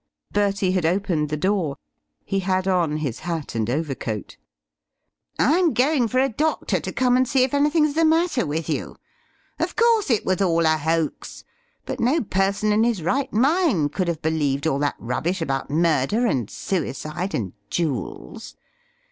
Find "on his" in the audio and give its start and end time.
2.67-3.19